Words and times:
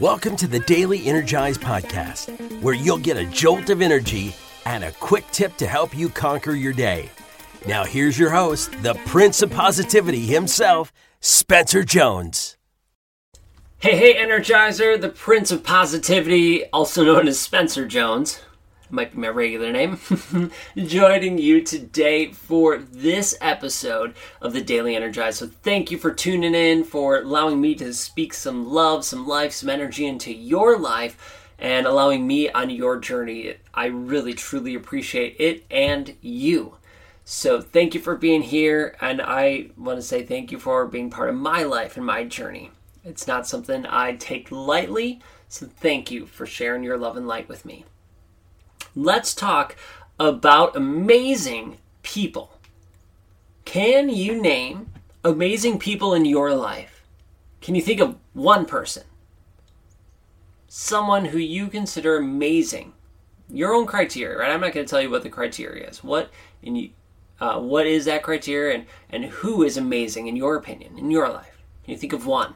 Welcome 0.00 0.36
to 0.36 0.46
the 0.48 0.60
Daily 0.60 1.06
Energize 1.06 1.58
Podcast, 1.58 2.62
where 2.62 2.74
you'll 2.74 2.96
get 2.96 3.18
a 3.18 3.26
jolt 3.26 3.68
of 3.68 3.82
energy 3.82 4.34
and 4.64 4.84
a 4.84 4.92
quick 4.92 5.24
tip 5.32 5.54
to 5.58 5.66
help 5.66 5.96
you 5.96 6.08
conquer 6.08 6.52
your 6.52 6.72
day. 6.72 7.10
Now, 7.68 7.84
here's 7.84 8.18
your 8.18 8.30
host, 8.30 8.72
the 8.82 8.94
Prince 9.06 9.42
of 9.42 9.50
Positivity 9.50 10.20
himself, 10.26 10.92
Spencer 11.20 11.84
Jones. 11.84 12.56
Hey, 13.78 13.96
hey, 13.96 14.14
Energizer, 14.14 14.98
the 14.98 15.10
Prince 15.10 15.52
of 15.52 15.62
Positivity, 15.62 16.64
also 16.70 17.04
known 17.04 17.28
as 17.28 17.38
Spencer 17.38 17.86
Jones 17.86 18.40
might 18.92 19.12
be 19.12 19.18
my 19.18 19.28
regular 19.28 19.72
name, 19.72 19.98
joining 20.76 21.38
you 21.38 21.62
today 21.62 22.30
for 22.30 22.76
this 22.76 23.34
episode 23.40 24.14
of 24.40 24.52
the 24.52 24.60
Daily 24.60 24.94
Energize. 24.94 25.38
So, 25.38 25.46
thank 25.46 25.90
you 25.90 25.96
for 25.96 26.12
tuning 26.12 26.54
in, 26.54 26.84
for 26.84 27.16
allowing 27.16 27.60
me 27.60 27.74
to 27.76 27.94
speak 27.94 28.34
some 28.34 28.70
love, 28.70 29.04
some 29.04 29.26
life, 29.26 29.52
some 29.52 29.70
energy 29.70 30.06
into 30.06 30.32
your 30.32 30.78
life, 30.78 31.48
and 31.58 31.86
allowing 31.86 32.26
me 32.26 32.50
on 32.50 32.68
your 32.68 32.98
journey. 32.98 33.54
I 33.72 33.86
really, 33.86 34.34
truly 34.34 34.74
appreciate 34.74 35.36
it 35.38 35.64
and 35.70 36.14
you. 36.20 36.76
So, 37.24 37.62
thank 37.62 37.94
you 37.94 38.00
for 38.00 38.14
being 38.14 38.42
here, 38.42 38.94
and 39.00 39.22
I 39.22 39.70
want 39.78 39.98
to 39.98 40.02
say 40.02 40.22
thank 40.22 40.52
you 40.52 40.58
for 40.58 40.86
being 40.86 41.08
part 41.08 41.30
of 41.30 41.36
my 41.36 41.62
life 41.62 41.96
and 41.96 42.04
my 42.04 42.24
journey. 42.24 42.70
It's 43.04 43.26
not 43.26 43.46
something 43.46 43.86
I 43.86 44.16
take 44.16 44.52
lightly, 44.52 45.20
so 45.48 45.66
thank 45.66 46.10
you 46.10 46.26
for 46.26 46.44
sharing 46.44 46.84
your 46.84 46.98
love 46.98 47.16
and 47.16 47.26
light 47.26 47.48
with 47.48 47.64
me 47.64 47.86
let's 48.94 49.34
talk 49.34 49.76
about 50.18 50.76
amazing 50.76 51.78
people. 52.02 52.58
Can 53.64 54.08
you 54.08 54.40
name 54.40 54.90
amazing 55.24 55.78
people 55.78 56.14
in 56.14 56.24
your 56.24 56.54
life? 56.54 57.02
Can 57.60 57.74
you 57.74 57.82
think 57.82 58.00
of 58.00 58.16
one 58.32 58.66
person? 58.66 59.04
Someone 60.68 61.26
who 61.26 61.38
you 61.38 61.68
consider 61.68 62.16
amazing. 62.16 62.92
Your 63.48 63.74
own 63.74 63.86
criteria, 63.86 64.38
right? 64.38 64.50
I'm 64.50 64.60
not 64.60 64.72
going 64.72 64.86
to 64.86 64.90
tell 64.90 65.00
you 65.00 65.10
what 65.10 65.22
the 65.22 65.28
criteria 65.28 65.88
is. 65.88 66.02
What 66.02 66.30
in 66.62 66.76
you, 66.76 66.90
uh, 67.40 67.60
what 67.60 67.86
is 67.86 68.06
that 68.06 68.22
criteria, 68.22 68.76
and 68.76 68.86
and 69.10 69.24
who 69.26 69.62
is 69.62 69.76
amazing 69.76 70.28
in 70.28 70.36
your 70.36 70.56
opinion 70.56 70.98
in 70.98 71.10
your 71.10 71.28
life? 71.28 71.58
Can 71.84 71.92
you 71.92 71.98
think 71.98 72.12
of 72.12 72.26
one? 72.26 72.54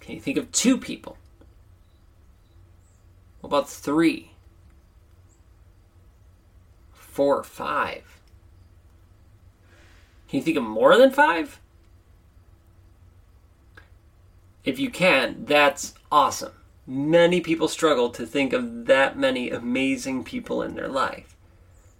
Can 0.00 0.14
you 0.14 0.20
think 0.20 0.38
of 0.38 0.50
two 0.52 0.78
people? 0.78 1.18
What 3.40 3.48
about 3.48 3.68
three? 3.68 4.30
Four 7.10 7.36
or 7.36 7.44
five. 7.44 8.20
Can 10.28 10.38
you 10.38 10.42
think 10.44 10.56
of 10.56 10.62
more 10.62 10.96
than 10.96 11.10
five? 11.10 11.60
If 14.64 14.78
you 14.78 14.90
can, 14.90 15.44
that's 15.46 15.94
awesome. 16.12 16.52
Many 16.86 17.40
people 17.40 17.68
struggle 17.68 18.10
to 18.10 18.26
think 18.26 18.52
of 18.52 18.86
that 18.86 19.18
many 19.18 19.50
amazing 19.50 20.24
people 20.24 20.62
in 20.62 20.74
their 20.74 20.88
life. 20.88 21.36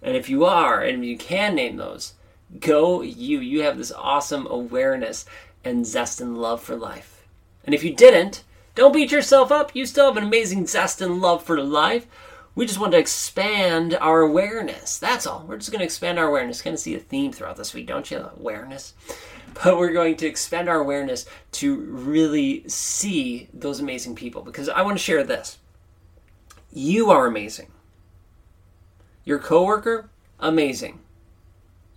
And 0.03 0.17
if 0.17 0.29
you 0.29 0.45
are, 0.45 0.81
and 0.81 1.05
you 1.05 1.17
can 1.17 1.55
name 1.55 1.77
those, 1.77 2.15
go 2.59 3.03
you. 3.03 3.41
You 3.41 3.63
have 3.63 3.79
this 3.79 3.93
awesome 3.93 4.47
awareness 4.47 5.27
and 5.65 5.87
zest 5.87 6.21
and 6.21 6.39
love 6.39 6.63
for 6.63 6.77
life. 6.77 7.27
And 7.65 7.75
if 7.75 7.85
you 7.85 7.95
didn't, 7.95 8.45
don't 8.75 8.95
beat 8.95 9.13
yourself 9.13 9.53
up. 9.53 9.75
You 9.75 9.85
still 9.85 10.07
have 10.07 10.17
an 10.17 10.25
amazing 10.25 10.67
zest 10.67 11.01
and 11.01 11.21
love 11.21 11.43
for 11.43 11.61
life. 11.61 12.07
We 12.55 12.67
just 12.67 12.81
want 12.81 12.93
to 12.93 12.99
expand 12.99 13.97
our 14.01 14.21
awareness. 14.21 14.99
That's 14.99 15.27
all. 15.27 15.45
We're 15.47 15.59
just 15.59 15.71
going 15.71 15.81
to 15.81 15.85
expand 15.85 16.19
our 16.19 16.27
awareness. 16.27 16.63
Kind 16.63 16.75
of 16.75 16.81
see 16.81 16.95
a 16.95 16.99
theme 16.99 17.33
throughout 17.33 17.57
this 17.57 17.73
week, 17.73 17.87
don't 17.87 18.11
you? 18.11 18.31
Awareness. 18.37 18.95
But 19.65 19.79
we're 19.79 19.93
going 19.93 20.17
to 20.19 20.29
expand 20.29 20.69
our 20.69 20.79
awareness 20.79 21.27
to 21.53 21.75
really 21.75 22.63
see 22.69 23.49
those 23.53 23.81
amazing 23.81 24.15
people 24.15 24.43
because 24.43 24.69
I 24.69 24.83
want 24.83 24.97
to 24.97 25.03
share 25.03 25.25
this. 25.25 25.59
You 26.73 27.11
are 27.11 27.27
amazing. 27.27 27.67
Your 29.25 29.41
coworker, 29.41 30.09
amazing. 30.39 31.01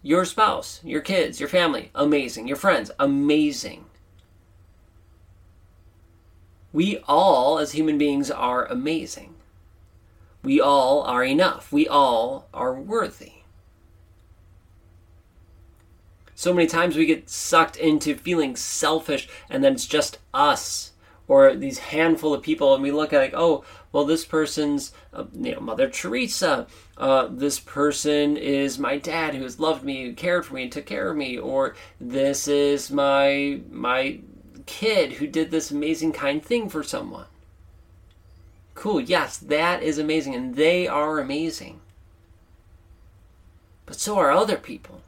Your 0.02 0.25
spouse, 0.25 0.81
your 0.84 1.02
kids, 1.02 1.40
your 1.40 1.47
family, 1.47 1.92
amazing. 1.94 2.47
Your 2.47 2.58
friends, 2.58 2.90
amazing. 3.00 3.86
We 6.74 6.97
all, 7.08 7.59
as 7.59 7.74
human 7.74 8.00
beings, 8.00 8.31
are 8.31 8.66
amazing. 8.66 9.36
We 10.44 10.59
all 10.59 11.02
are 11.04 11.24
enough. 11.24 11.72
We 11.72 11.88
all 11.88 12.48
are 12.54 12.74
worthy. 12.74 13.31
So 16.36 16.54
many 16.54 16.68
times 16.68 16.98
we 16.98 17.06
get 17.06 17.30
sucked 17.30 17.78
into 17.78 18.16
feeling 18.16 18.56
selfish 18.56 19.30
and 19.50 19.64
then 19.64 19.74
it's 19.74 19.86
just 19.86 20.20
us 20.34 20.92
or 21.28 21.56
these 21.56 21.80
handful 21.80 22.34
of 22.34 22.44
people 22.44 22.74
and 22.74 22.84
we 22.84 22.92
look 22.92 23.14
at 23.14 23.20
like, 23.20 23.34
oh, 23.34 23.64
well, 23.94 24.06
this 24.06 24.26
person's, 24.26 24.92
uh, 25.14 25.26
you 25.34 25.54
know, 25.54 25.62
Mother 25.62 25.88
Teresa. 25.88 26.68
Uh, 26.98 27.28
this 27.30 27.60
person 27.60 28.36
is 28.36 28.80
my 28.80 28.98
dad 28.98 29.36
who 29.36 29.44
has 29.44 29.60
loved 29.60 29.84
me, 29.84 30.04
who 30.04 30.14
cared 30.14 30.46
for 30.46 30.56
me, 30.56 30.64
and 30.64 30.72
took 30.72 30.88
care 30.88 31.12
of 31.12 31.16
me. 31.16 31.38
Or 31.38 31.75
this 32.02 32.48
is 32.48 32.92
my 32.92 33.62
my 33.70 34.20
kid 34.66 35.14
who 35.14 35.28
did 35.28 35.52
this 35.52 35.72
amazing 35.72 36.12
kind 36.12 36.44
thing 36.44 36.70
for 36.70 36.84
someone. 36.84 37.28
Cool, 38.75 39.01
yes, 39.01 39.38
that 39.38 39.84
is 39.84 39.97
amazing, 39.97 40.35
and 40.35 40.56
they 40.56 40.88
are 40.88 41.19
amazing. 41.19 41.81
But 43.85 44.00
so 44.00 44.17
are 44.17 44.31
other 44.31 44.57
people. 44.57 45.01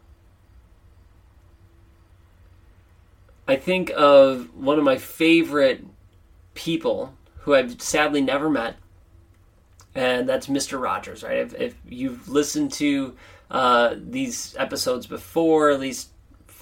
I 3.48 3.56
think 3.56 3.92
of 3.96 4.56
one 4.56 4.78
of 4.78 4.84
my 4.84 4.98
favorite 4.98 5.86
people 6.56 7.14
who 7.40 7.54
I've 7.54 7.82
sadly 7.82 8.22
never 8.22 8.50
met, 8.50 8.76
and 9.94 10.28
that's 10.28 10.48
Mr. 10.48 10.82
Rogers, 10.82 11.24
right? 11.24 11.38
If, 11.38 11.54
if 11.54 11.76
you've 11.88 12.28
listened 12.28 12.72
to 12.74 13.16
uh, 13.52 13.96
these 13.98 14.56
episodes 14.58 15.06
before, 15.06 15.70
at 15.70 15.80
least 15.80 16.10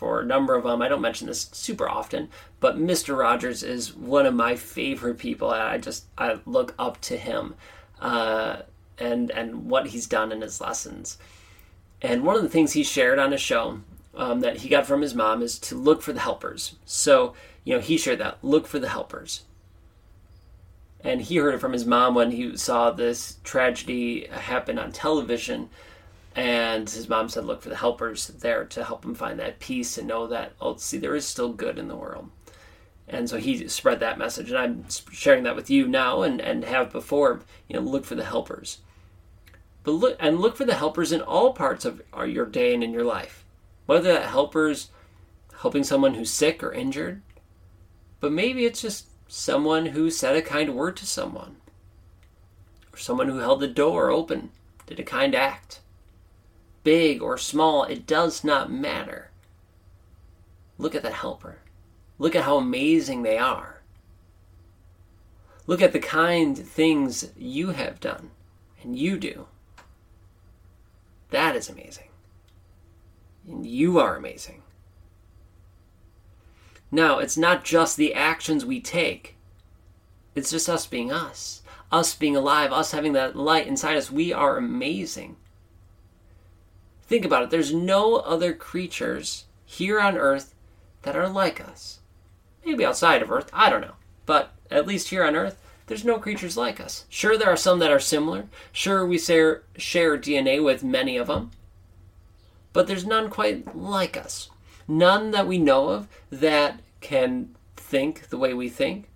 for 0.03 0.19
a 0.19 0.25
number 0.25 0.53
of 0.53 0.66
them. 0.66 0.81
I 0.81 0.90
don't 0.90 1.00
mention 1.00 1.28
this 1.28 1.50
super 1.53 1.88
often, 1.88 2.28
but 2.59 2.78
Mr. 2.78 3.18
Rogers 3.18 3.64
is 3.64 3.96
one 3.96 4.25
of 4.25 4.34
my 4.34 4.58
favorite 4.58 5.18
people. 5.18 5.50
I 5.50 5.78
just 5.78 6.08
I 6.18 6.40
look 6.46 6.75
up 6.78 7.00
to 7.03 7.16
him, 7.16 7.56
uh, 8.02 8.63
and 8.97 9.31
and 9.31 9.69
what 9.69 9.88
he's 9.88 10.06
done 10.06 10.34
in 10.34 10.42
his 10.42 10.59
lessons. 10.59 11.18
And 12.02 12.25
one 12.25 12.36
of 12.36 12.42
the 12.42 12.50
things 12.50 12.74
he 12.74 12.84
shared 12.84 13.18
on 13.18 13.31
his 13.31 13.40
show 13.40 13.80
um, 14.13 14.42
that 14.42 14.58
he 14.58 14.68
got 14.68 14.86
from 14.86 15.02
his 15.02 15.16
mom 15.16 15.42
is 15.42 15.58
to 15.59 15.75
look 15.75 16.02
for 16.02 16.12
the 16.12 16.19
helpers. 16.19 16.75
So 16.84 17.34
you 17.63 17.74
know 17.74 17.80
he 17.80 17.97
shared 17.97 18.19
that 18.19 18.40
look 18.42 18.68
for 18.68 18.80
the 18.80 18.90
helpers. 18.90 19.44
And 21.00 21.22
he 21.22 21.38
heard 21.38 21.53
it 21.53 21.62
from 21.62 21.72
his 21.72 21.86
mom 21.86 22.13
when 22.13 22.31
he 22.31 22.58
saw 22.58 22.92
this 22.92 23.38
tragedy 23.46 24.28
happen 24.28 24.78
on 24.78 24.92
television 24.92 25.69
and 26.36 26.90
his 26.90 27.08
mom 27.08 27.30
said, 27.30 27.46
look 27.46 27.62
for 27.62 27.70
the 27.70 27.76
helpers 27.76 28.28
there 28.28 28.66
to 28.66 28.84
help 28.84 29.06
him 29.06 29.14
find 29.14 29.40
that 29.40 29.60
peace 29.60 29.98
and 29.98 30.08
know 30.08 30.26
that, 30.28 30.54
oh, 30.60 30.76
see, 30.78 30.98
there 30.98 31.16
is 31.16 31.28
still 31.28 31.54
good 31.54 31.78
in 31.78 31.88
the 31.88 31.96
world. 31.96 32.30
And 33.08 33.30
so 33.30 33.38
he 33.38 33.68
spread 33.68 34.00
that 34.00 34.18
message. 34.18 34.50
And 34.50 34.58
I'm 34.58 34.86
sharing 35.12 35.44
that 35.44 35.56
with 35.56 35.70
you 35.70 35.88
now 35.88 36.24
and, 36.24 36.42
and 36.42 36.64
have 36.64 36.92
before. 36.92 37.42
You 37.68 37.76
know, 37.76 37.82
look 37.82 38.06
for 38.06 38.16
the 38.16 38.24
helpers. 38.24 38.80
But 39.84 39.92
look 39.92 40.18
and 40.20 40.40
look 40.40 40.56
for 40.56 40.66
the 40.66 40.76
helpers 40.76 41.12
in 41.12 41.22
all 41.22 41.54
parts 41.54 41.86
of 41.86 42.02
your 42.26 42.46
day 42.46 42.74
and 42.74 42.84
in 42.84 42.94
your 42.94 43.04
life. 43.04 43.46
Whether 43.86 44.14
that 44.14 44.30
helper's 44.30 44.90
helping 45.60 45.84
someone 45.84 46.14
who's 46.16 46.32
sick 46.32 46.64
or 46.64 46.72
injured, 46.72 47.22
but 48.22 48.32
maybe 48.32 48.66
it's 48.66 48.82
just 48.82 49.08
someone 49.28 49.88
who 49.88 50.10
said 50.10 50.36
a 50.36 50.42
kind 50.42 50.74
word 50.74 50.96
to 50.98 51.06
someone, 51.06 51.58
or 52.94 52.98
someone 52.98 53.28
who 53.28 53.40
held 53.40 53.60
the 53.60 53.68
door 53.68 54.10
open, 54.10 54.52
did 54.88 55.00
a 55.00 55.04
kind 55.04 55.36
act 55.36 55.82
big 56.84 57.22
or 57.22 57.38
small, 57.38 57.84
it 57.84 58.06
does 58.06 58.44
not 58.44 58.72
matter. 58.72 59.32
Look 60.78 60.96
at 60.96 61.04
that 61.04 61.14
helper. 61.14 61.60
Look 62.20 62.36
at 62.36 62.44
how 62.44 62.58
amazing 62.58 63.24
they 63.24 63.38
are. 63.38 63.81
Look 65.66 65.81
at 65.81 65.94
the 65.94 66.00
kind 66.00 66.57
things 66.57 67.31
you 67.38 67.69
have 67.69 68.00
done 68.00 68.31
and 68.81 68.98
you 68.98 69.18
do. 69.18 69.48
That 71.30 71.56
is 71.56 71.69
amazing. 71.69 72.10
And 73.48 73.66
you 73.66 74.00
are 74.00 74.16
amazing. 74.16 74.62
Now, 76.92 77.18
it's 77.18 77.38
not 77.38 77.63
just 77.63 77.98
the 77.98 78.13
actions 78.13 78.66
we 78.66 78.80
take, 78.80 79.36
it's 80.36 80.52
just 80.52 80.69
us 80.69 80.86
being 80.86 81.12
us. 81.12 81.62
Us 81.92 82.16
being 82.16 82.36
alive, 82.36 82.72
us 82.72 82.92
having 82.92 83.13
that 83.13 83.36
light 83.36 83.68
inside 83.68 83.98
us. 83.98 84.10
We 84.10 84.34
are 84.34 84.57
amazing. 84.57 85.38
Think 87.08 87.26
about 87.26 87.44
it. 87.44 87.50
There's 87.50 87.74
no 87.74 88.16
other 88.16 88.54
creatures 88.54 89.46
here 89.66 90.00
on 90.00 90.18
Earth 90.18 90.56
that 91.04 91.16
are 91.16 91.30
like 91.30 91.62
us. 91.62 92.00
Maybe 92.66 92.86
outside 92.86 93.22
of 93.22 93.32
Earth, 93.32 93.50
I 93.54 93.70
don't 93.70 93.82
know. 93.82 93.96
But 94.26 94.54
at 94.72 94.88
least 94.88 95.10
here 95.10 95.26
on 95.26 95.36
Earth, 95.36 95.58
there's 95.88 96.06
no 96.06 96.18
creatures 96.18 96.56
like 96.56 96.80
us. 96.80 97.06
Sure, 97.10 97.38
there 97.38 97.50
are 97.50 97.58
some 97.58 97.80
that 97.80 97.92
are 97.92 98.00
similar. 98.00 98.46
Sure, 98.72 99.06
we 99.06 99.18
share, 99.20 99.64
share 99.78 100.18
DNA 100.18 100.64
with 100.64 100.82
many 100.84 101.18
of 101.18 101.28
them. 101.28 101.52
But 102.72 102.88
there's 102.88 103.06
none 103.06 103.30
quite 103.30 103.76
like 103.76 104.16
us. 104.16 104.50
None 104.88 105.32
that 105.32 105.46
we 105.46 105.58
know 105.58 105.90
of 105.90 106.08
that 106.30 106.80
can 107.02 107.54
think 107.76 108.30
the 108.30 108.38
way 108.38 108.54
we 108.54 108.70
think. 108.70 109.10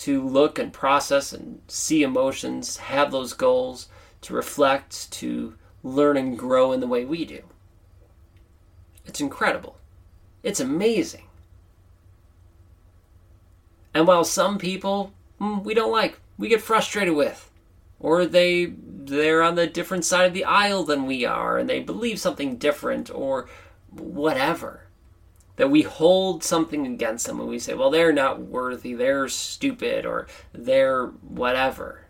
to 0.00 0.26
look 0.26 0.58
and 0.58 0.72
process 0.72 1.32
and 1.32 1.60
see 1.68 2.02
emotions, 2.02 2.78
have 2.78 3.10
those 3.10 3.34
goals, 3.34 3.88
to 4.22 4.32
reflect, 4.32 5.10
to 5.12 5.54
learn 5.82 6.16
and 6.16 6.38
grow 6.38 6.72
in 6.72 6.80
the 6.80 6.86
way 6.86 7.04
we 7.04 7.24
do. 7.24 7.42
It's 9.06 9.20
incredible. 9.20 9.76
It's 10.42 10.60
amazing. 10.60 11.24
And 13.92 14.06
while 14.06 14.24
some 14.24 14.58
people 14.58 15.12
mm, 15.40 15.62
we 15.64 15.74
don't 15.74 15.92
like, 15.92 16.20
we 16.38 16.48
get 16.48 16.62
frustrated 16.62 17.14
with, 17.14 17.50
or 17.98 18.26
they 18.26 18.66
they're 18.66 19.42
on 19.42 19.54
the 19.56 19.66
different 19.66 20.04
side 20.04 20.26
of 20.26 20.34
the 20.34 20.44
aisle 20.44 20.84
than 20.84 21.06
we 21.06 21.24
are 21.24 21.58
and 21.58 21.68
they 21.68 21.80
believe 21.80 22.18
something 22.18 22.56
different 22.56 23.10
or 23.12 23.48
whatever 23.90 24.86
that 25.56 25.70
we 25.70 25.82
hold 25.82 26.44
something 26.44 26.86
against 26.86 27.26
them 27.26 27.40
and 27.40 27.48
we 27.48 27.58
say 27.58 27.74
well 27.74 27.90
they're 27.90 28.12
not 28.12 28.40
worthy 28.40 28.94
they're 28.94 29.28
stupid 29.28 30.06
or 30.06 30.28
they're 30.52 31.06
whatever 31.06 32.06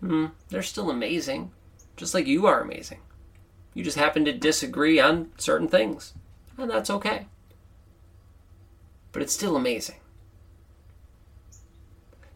hmm, 0.00 0.26
they're 0.48 0.62
still 0.62 0.90
amazing 0.90 1.50
just 2.00 2.14
like 2.14 2.26
you 2.26 2.46
are 2.46 2.62
amazing. 2.62 2.98
You 3.74 3.84
just 3.84 3.98
happen 3.98 4.24
to 4.24 4.32
disagree 4.32 4.98
on 4.98 5.30
certain 5.36 5.68
things 5.68 6.14
and 6.56 6.70
that's 6.70 6.88
okay. 6.88 7.26
But 9.12 9.20
it's 9.20 9.34
still 9.34 9.54
amazing. 9.54 9.96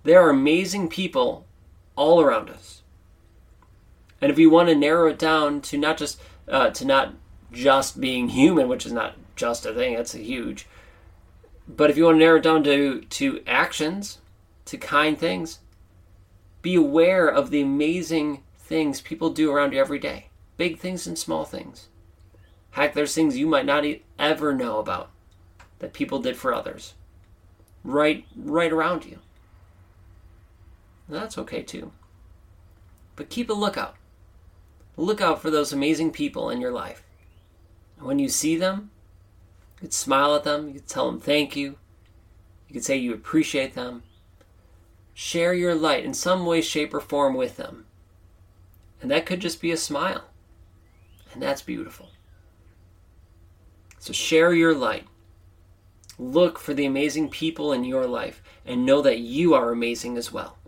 There 0.03 0.21
are 0.21 0.29
amazing 0.29 0.91
people 0.91 1.47
all 1.97 2.21
around 2.21 2.51
us. 2.51 2.83
And 4.21 4.31
if 4.31 4.39
you 4.39 4.51
want 4.51 4.69
to 4.69 4.75
narrow 4.75 5.09
it 5.09 5.19
down 5.19 5.63
to 5.63 5.79
not 5.79 5.97
just 5.97 6.21
uh, 6.47 6.71
to 6.71 6.85
not 6.85 7.15
just 7.53 8.01
being 8.01 8.29
human, 8.29 8.69
which 8.69 8.85
is 8.85 8.93
not 8.93 9.17
just 9.35 9.65
a 9.65 9.73
thing, 9.73 9.97
that's 9.97 10.15
a 10.15 10.19
huge. 10.19 10.67
But 11.67 11.89
if 11.89 11.97
you 11.97 12.05
want 12.05 12.17
to 12.17 12.19
narrow 12.19 12.37
it 12.37 12.43
down 12.43 12.65
to 12.65 13.01
to 13.01 13.43
actions, 13.47 14.19
to 14.67 14.77
kind 14.77 15.19
things, 15.19 15.61
be 16.61 16.75
aware 16.75 17.29
of 17.29 17.51
the 17.51 17.63
amazing 17.63 18.43
things 18.65 19.01
people 19.01 19.31
do 19.31 19.53
around 19.53 19.73
you 19.73 19.79
every 19.79 19.99
day, 19.99 20.29
big 20.57 20.79
things 20.79 21.07
and 21.07 21.19
small 21.19 21.45
things. 21.45 21.89
Heck, 22.71 22.95
there's 22.95 23.15
things 23.15 23.37
you 23.37 23.47
might 23.47 23.67
not 23.67 23.85
ever 24.19 24.55
know 24.55 24.79
about 24.79 25.11
that 25.79 25.93
people 25.93 26.19
did 26.19 26.37
for 26.37 26.53
others, 26.53 26.95
right 27.85 28.27
right 28.35 28.73
around 28.73 29.05
you. 29.05 29.19
That's 31.09 31.37
okay 31.39 31.63
too. 31.63 31.93
But 33.17 33.29
keep 33.29 33.51
a 33.51 33.53
lookout. 33.53 33.97
Look 34.97 35.21
out 35.21 35.43
for 35.43 35.51
those 35.51 35.73
amazing 35.73 36.13
people 36.13 36.49
in 36.51 36.61
your 36.61 36.73
life. 36.73 37.05
And 37.99 38.07
when 38.07 38.19
you 38.19 38.29
see 38.29 38.57
them, 38.57 38.91
you 39.77 39.81
could 39.83 39.93
smile 39.93 40.35
at 40.35 40.45
them, 40.45 40.69
you 40.69 40.75
could 40.75 40.89
tell 40.89 41.11
them 41.11 41.21
thank 41.21 41.55
you, 41.55 41.77
you 42.69 42.75
could 42.75 42.85
say 42.85 42.97
you 42.97 43.13
appreciate 43.13 43.75
them. 43.75 44.03
Share 45.13 45.55
your 45.55 45.75
light 45.77 46.05
in 46.05 46.15
some 46.15 46.45
way, 46.45 46.61
shape, 46.61 46.93
or 46.93 47.01
form 47.01 47.35
with 47.35 47.57
them. 47.57 47.87
And 49.01 49.11
that 49.11 49.27
could 49.27 49.41
just 49.41 49.61
be 49.61 49.71
a 49.73 49.77
smile. 49.77 50.25
And 51.33 51.43
that's 51.43 51.63
beautiful. 51.63 52.11
So 53.99 54.13
share 54.13 54.53
your 54.53 54.75
light. 54.75 55.07
Look 56.19 56.59
for 56.59 56.75
the 56.75 56.87
amazing 56.87 57.31
people 57.31 57.73
in 57.73 57.85
your 57.85 58.07
life 58.07 58.43
and 58.65 58.87
know 58.87 59.03
that 59.03 59.19
you 59.19 59.55
are 59.55 59.73
amazing 59.73 60.17
as 60.17 60.33
well. 60.33 60.59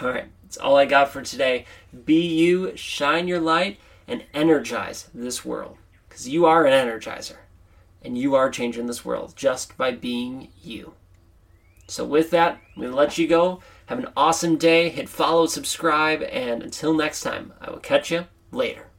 All 0.00 0.08
right. 0.08 0.26
That's 0.42 0.56
all 0.56 0.76
I 0.76 0.84
got 0.84 1.10
for 1.10 1.22
today. 1.22 1.66
Be 2.04 2.26
you, 2.26 2.76
shine 2.76 3.28
your 3.28 3.40
light, 3.40 3.78
and 4.08 4.24
energize 4.34 5.08
this 5.14 5.44
world. 5.44 5.76
Because 6.08 6.28
you 6.28 6.46
are 6.46 6.66
an 6.66 6.72
energizer. 6.72 7.36
And 8.02 8.16
you 8.16 8.34
are 8.34 8.50
changing 8.50 8.86
this 8.86 9.04
world 9.04 9.34
just 9.36 9.76
by 9.76 9.92
being 9.92 10.48
you. 10.62 10.94
So, 11.90 12.04
with 12.04 12.30
that, 12.30 12.60
to 12.78 12.90
let 12.90 13.18
you 13.18 13.26
go. 13.26 13.60
Have 13.86 13.98
an 13.98 14.08
awesome 14.16 14.56
day. 14.56 14.88
Hit 14.88 15.08
follow, 15.08 15.46
subscribe, 15.46 16.22
and 16.22 16.62
until 16.62 16.94
next 16.94 17.22
time, 17.22 17.52
I 17.60 17.70
will 17.70 17.80
catch 17.80 18.10
you 18.10 18.26
later. 18.52 18.89